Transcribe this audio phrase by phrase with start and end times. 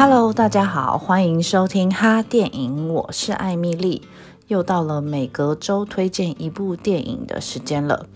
[0.00, 4.00] Hello，大家好，欢迎收听哈电影，我是艾米莉，
[4.46, 8.06] 又到了每隔周推荐一部电影的时间了。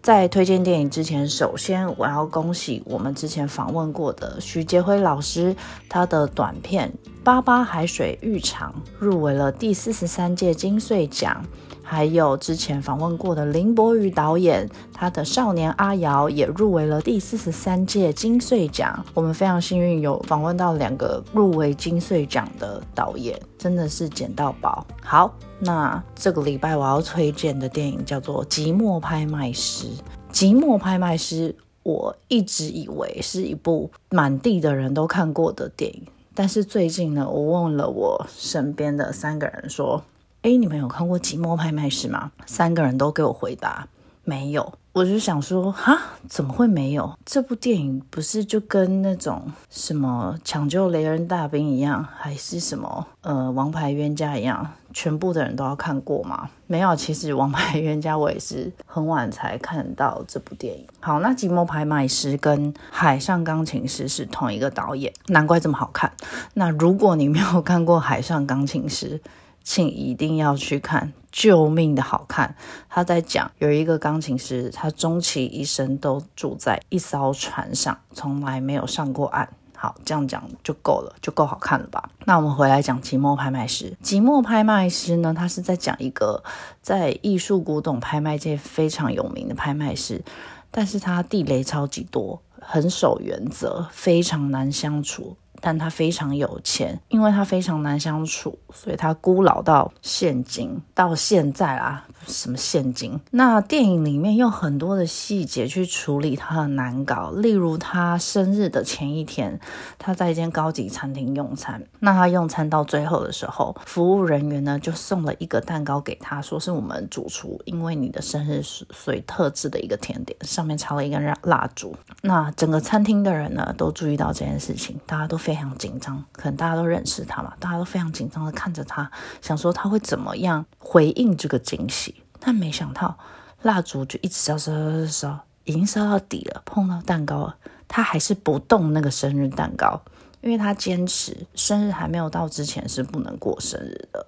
[0.00, 5.54] 在推荐电影之前，首先我要恭喜我们之前访问过的徐杰辉老师，
[5.90, 6.90] 他的短片
[7.22, 11.44] 《八八海水浴场》入围了第四十三届金穗奖。
[11.88, 19.06] 还有之前访问过的林柏宇导演，他的《少年阿瑶》也入围了第四十三届金穗奖。
[19.14, 24.84] 我们非常幸运有访问到两个入围金穗奖的导演，真的是捡到宝。
[25.00, 29.86] 好，那这个礼拜我要推荐的电影叫做《寂寞拍卖师》。
[30.36, 31.50] 《寂寞拍卖师》，
[31.84, 36.02] 我一直以为是一部满地的人都看过的电影，
[36.34, 40.02] 但是最近呢，我问了我身边的三个人说。
[40.46, 42.30] 哎，你们有看过《寂寞拍卖师》吗？
[42.46, 43.88] 三个人都给我回答
[44.22, 44.72] 没有。
[44.92, 47.18] 我就想说，哈，怎么会没有？
[47.24, 56.48] 这部电影不是就跟那种什么抢救雷恩大兵一样，还是什么呃王牌冤家一样，全部的人都要看过吗？
[56.68, 60.86] 没有，其实王牌冤家我也是很晚才看到这部电影。
[61.00, 66.12] 好，那《寂寞拍卖师》跟《海上钢琴师》是同一个导演，难怪这么好看。
[66.54, 69.20] 那如果你没有看过《海上钢琴师》，
[69.66, 72.54] 请一定要去看，救命的好看！
[72.88, 79.48] 他在讲有一个钢琴师，他终其一生都住在一艘船上，从来没有上过岸。
[79.74, 82.08] 好，这样讲就够了，就够好看了吧？
[82.26, 83.96] 那我们回来讲《寂寞拍卖师》。
[84.08, 86.44] 《寂寞拍卖师》呢，他是在讲一个
[86.80, 90.22] 在艺术古董拍卖界非常有名的拍卖师，
[90.70, 95.36] 但是他地雷超级多，很守原则，非常难相处。
[95.60, 102.04] 但他非常有钱，因为他非常难相处，所以他孤老到现今，到现在啊。
[102.26, 103.20] 什么现金？
[103.30, 109.60] 那电影里面用很多的细节去处理他的难搞，例如他生日的前一天，
[109.96, 111.80] 他在一间高级餐厅用餐。
[112.00, 121.94] 那他用餐到最后的时候，服务人员呢就送了一个蛋糕给他，说是我们主厨因为你的生日所以特制的一个甜点，上面插了一根蜡烛。
[122.26, 129.08] 那整个餐厅的人呢都注意到这件事情，大家都非常紧张，可能大家都认识他嘛，大家都非常紧张的看着他，
[129.40, 132.16] 想说他会怎么样回应这个惊喜。
[132.40, 133.16] 但没想到，
[133.62, 140.02] 蜡烛就一直烧烧烧烧，已经烧到底了，碰到蛋糕了，他还是不动那个生日蛋糕，
[140.40, 144.26] 因为他坚持生日还没有到之前是不能过生日的。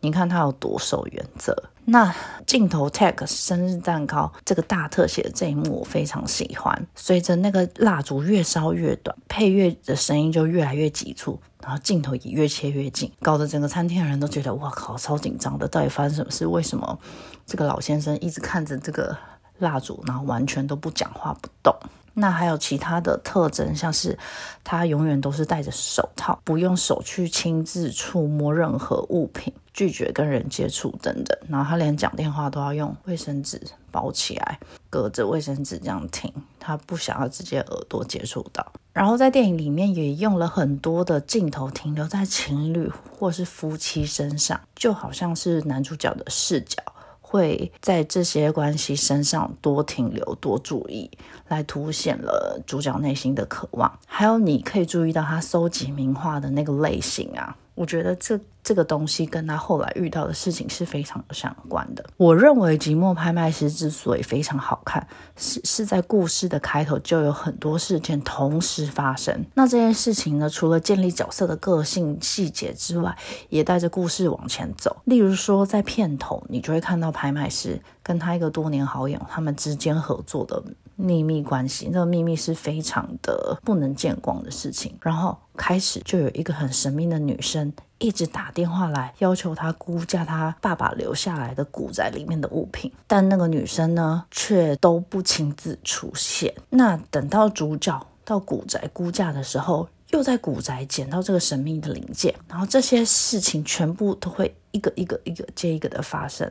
[0.00, 1.56] 你看他有多守原则。
[1.90, 2.14] 那
[2.46, 6.86] 镜头 take 生日蛋糕这个大特写的这一幕我非常喜欢。
[6.94, 16.46] 随着那个蜡烛越烧越短，配乐的声音就越来越急促，然后镜头也越切越近，搞得整个餐厅的人都觉得哇靠，超紧张的，到底发生什么事？
[16.46, 16.98] 为什么
[17.46, 19.16] 这个老先生一直看着这个
[19.60, 21.74] 蜡烛，然后完全都不讲话不动？
[22.18, 24.18] 那还有其他的特征，像是
[24.64, 31.38] 他永远都是戴着手套，不用手去亲自触摸任何物品，拒绝跟人接触等等。
[31.48, 33.60] 然后他连讲电话都要用卫生纸
[33.92, 34.58] 包起来，
[34.90, 38.66] 隔着卫生纸这样听，他不想要直接耳朵接触到。
[38.92, 46.82] 然后在电影里面也用了很多的镜头停留在情侣或是夫妻身上，就好像是男主角的视角。
[47.28, 51.10] 会在这些关系身上多停留、多注意，
[51.48, 53.98] 来凸显了主角内心的渴望。
[54.06, 58.40] 还有，你可以注意到他收集名画的那个类型啊，我觉得这。
[58.68, 62.04] 这个东西跟他后来遇到的事情是非常相关的。
[62.18, 69.42] 我认为《寂寞拍卖师》之所以非常好看，是是在故事的开头就有很多事件同时发生。
[69.54, 73.16] 那这件事情呢，除了建立角色的个性细节之外，
[73.48, 74.94] 也带着故事往前走。
[75.06, 80.62] 例如说，在片头你就会看到拍卖师跟他一个多年好友他们之间合作的
[80.94, 84.94] 秘密关系，那个秘密是非常的不能见光的事情。
[85.00, 87.72] 然后开始就有一个很神秘的女生。
[87.98, 96.54] 一直打电话来要求他估价他爸爸留下来的古宅里面的物品，但那个女生呢，却都不亲自出现。
[96.70, 106.50] 那等到主角到古宅估价的时候，又在古宅捡到这个神秘的零件，然后这些事情全部都会一个一个一个接一个的发生。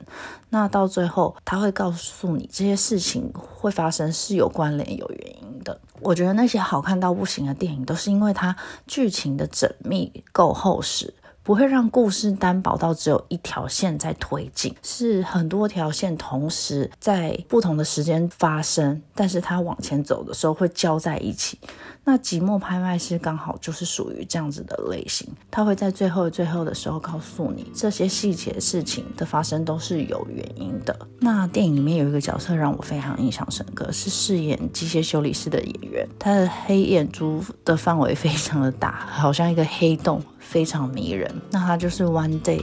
[0.50, 5.80] 那到最后，他会告诉你这些事情会发生是有关联、有原因的。
[6.02, 8.56] 我觉得那些好看到不行的电影，都是因为它
[8.86, 11.14] 剧情的缜密够厚实。
[11.48, 21.58] 不会让故事单薄到只有一条线在推进，是很多条线同时在不同的时间发生，但是它往前走的时候会交在一起。
[22.04, 30.94] 那寂寞拍卖师刚好就是属于这样子的类型，他会在最后最后的时候告诉你这些细节事情的发生都是有原因的。
[31.20, 41.30] 那电影里面有一个角色让我非常印象深刻，是饰演机械修理师的演员，他的黑眼珠的范围非常的大，好像一个黑洞，非常迷人。
[41.52, 42.60] 那他就是《One Day》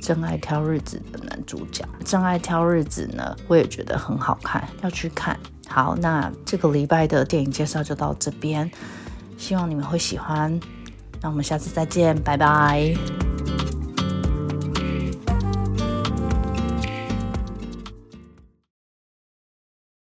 [0.00, 1.84] 真爱挑日子的男主角。
[2.04, 5.38] 真爱挑日子呢，我也觉得很好看，要去看。
[5.68, 8.70] 好，那这个礼拜的电影介绍就到这边，
[9.36, 10.58] 希望你们会喜欢。
[11.20, 13.17] 那我们下次再见，拜拜。